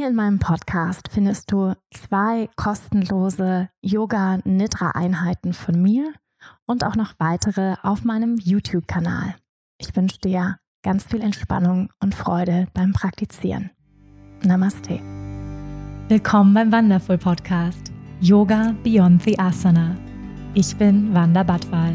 Hier 0.00 0.08
in 0.08 0.16
meinem 0.16 0.38
Podcast 0.38 1.10
findest 1.12 1.52
du 1.52 1.74
zwei 1.90 2.48
kostenlose 2.56 3.68
Yoga-Nidra-Einheiten 3.82 5.52
von 5.52 5.82
mir 5.82 6.14
und 6.64 6.84
auch 6.84 6.96
noch 6.96 7.12
weitere 7.18 7.74
auf 7.82 8.02
meinem 8.02 8.38
YouTube-Kanal. 8.38 9.34
Ich 9.76 9.94
wünsche 9.94 10.18
dir 10.20 10.56
ganz 10.82 11.04
viel 11.04 11.20
Entspannung 11.20 11.90
und 12.02 12.14
Freude 12.14 12.66
beim 12.72 12.94
Praktizieren. 12.94 13.72
Namaste. 14.42 15.00
Willkommen 16.08 16.54
beim 16.54 16.72
Wonderful 16.72 17.18
Podcast 17.18 17.92
Yoga 18.22 18.74
Beyond 18.82 19.22
the 19.24 19.38
Asana. 19.38 19.98
Ich 20.54 20.74
bin 20.76 21.12
Wanda 21.12 21.42
Badwal. 21.42 21.94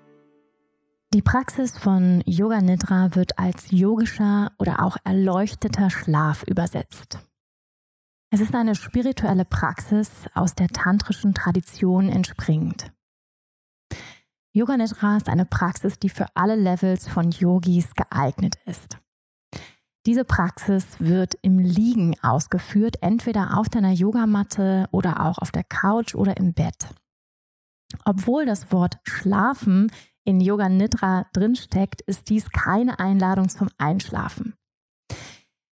Die 1.13 1.21
Praxis 1.21 1.77
von 1.77 2.23
Yoga 2.25 2.61
Nidra 2.61 3.15
wird 3.15 3.37
als 3.37 3.69
yogischer 3.69 4.53
oder 4.57 4.81
auch 4.81 4.95
erleuchteter 5.03 5.89
Schlaf 5.89 6.43
übersetzt. 6.43 7.19
Es 8.29 8.39
ist 8.39 8.55
eine 8.55 8.75
spirituelle 8.75 9.43
Praxis 9.43 10.09
aus 10.33 10.55
der 10.55 10.69
tantrischen 10.69 11.33
Tradition 11.33 12.07
entspringend. 12.07 12.93
Yoga 14.53 14.77
Nidra 14.77 15.17
ist 15.17 15.27
eine 15.27 15.43
Praxis, 15.43 15.99
die 15.99 16.07
für 16.07 16.27
alle 16.33 16.55
Levels 16.55 17.09
von 17.09 17.29
Yogis 17.31 17.93
geeignet 17.93 18.55
ist. 18.65 18.97
Diese 20.05 20.23
Praxis 20.23 20.85
wird 20.99 21.35
im 21.41 21.59
Liegen 21.59 22.15
ausgeführt, 22.21 22.99
entweder 23.01 23.57
auf 23.57 23.67
deiner 23.67 23.91
Yogamatte 23.91 24.87
oder 24.91 25.25
auch 25.25 25.39
auf 25.39 25.51
der 25.51 25.65
Couch 25.65 26.15
oder 26.15 26.37
im 26.37 26.53
Bett. 26.53 26.87
Obwohl 28.05 28.45
das 28.45 28.71
Wort 28.71 28.97
Schlafen 29.03 29.91
in 30.23 30.39
Yoga 30.39 30.69
Nidra 30.69 31.25
drinsteckt, 31.33 32.01
ist 32.01 32.29
dies 32.29 32.49
keine 32.51 32.99
Einladung 32.99 33.49
zum 33.49 33.69
Einschlafen. 33.77 34.55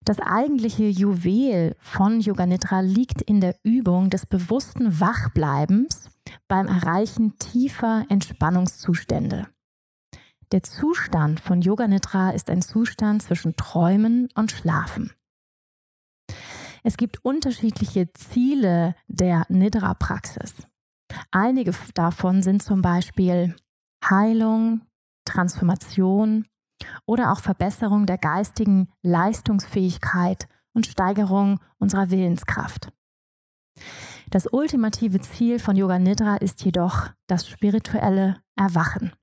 Das 0.07 0.19
eigentliche 0.19 0.87
Juwel 0.87 1.75
von 1.79 2.21
Yoga 2.21 2.45
Nidra 2.45 2.79
liegt 2.79 3.21
in 3.21 3.41
der 3.41 3.55
Übung 3.63 4.09
des 4.09 4.25
bewussten 4.25 5.01
Wachbleibens 5.01 6.09
beim 6.47 6.67
Erreichen 6.67 7.37
tiefer 7.39 8.05
Entspannungszustände. 8.07 9.47
Der 10.53 10.63
Zustand 10.63 11.41
von 11.41 11.61
Yoga 11.61 11.89
Nidra 11.89 12.29
ist 12.29 12.49
ein 12.49 12.61
Zustand 12.61 13.21
zwischen 13.21 13.57
Träumen 13.57 14.29
und 14.33 14.51
Schlafen. 14.51 15.11
Es 16.83 16.95
gibt 16.95 17.25
unterschiedliche 17.25 18.13
Ziele 18.13 18.95
der 19.09 19.45
Nidra-Praxis. 19.49 20.53
Einige 21.31 21.73
davon 21.95 22.41
sind 22.43 22.63
zum 22.63 22.81
Beispiel 22.81 23.57
Heilung, 24.03 24.81
Transformation 25.25 26.45
oder 27.05 27.31
auch 27.31 27.39
Verbesserung 27.39 28.05
der 28.05 28.17
geistigen 28.17 28.89
Leistungsfähigkeit 29.01 30.47
und 30.73 30.87
Steigerung 30.87 31.59
unserer 31.79 32.09
Willenskraft. 32.09 32.91
Das 34.29 34.47
ultimative 34.51 35.19
Ziel 35.21 35.59
von 35.59 35.75
Yoga 35.75 35.99
Nidra 35.99 36.37
ist 36.37 36.63
jedoch 36.63 37.09
das 37.27 37.47
spirituelle 37.47 38.37
Erwachen. 38.55 39.13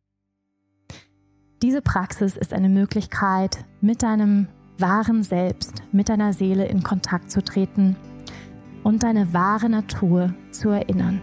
Diese 1.62 1.82
Praxis 1.82 2.36
ist 2.36 2.52
eine 2.52 2.68
Möglichkeit, 2.68 3.64
mit 3.80 4.02
deinem 4.02 4.48
wahren 4.78 5.22
Selbst, 5.22 5.82
mit 5.92 6.08
deiner 6.08 6.32
Seele 6.32 6.66
in 6.66 6.82
Kontakt 6.82 7.30
zu 7.30 7.42
treten 7.42 7.96
und 8.82 9.02
deine 9.02 9.32
wahre 9.32 9.68
Natur 9.68 10.34
zu 10.50 10.70
erinnern. 10.70 11.22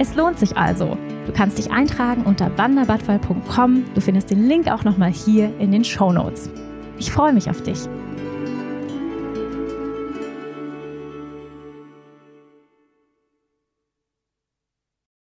Es 0.00 0.14
lohnt 0.14 0.38
sich 0.38 0.56
also. 0.56 0.96
Du 1.26 1.32
kannst 1.32 1.58
dich 1.58 1.70
eintragen 1.70 2.22
unter 2.22 2.56
wanderbadfall.com. 2.56 3.84
Du 3.94 4.00
findest 4.00 4.30
den 4.30 4.48
Link 4.48 4.66
auch 4.72 4.82
nochmal 4.82 5.12
hier 5.12 5.52
in 5.58 5.72
den 5.72 5.84
Show 5.84 6.10
Notes. 6.10 6.48
Ich 6.98 7.12
freue 7.12 7.34
mich 7.34 7.50
auf 7.50 7.62
dich. 7.62 7.80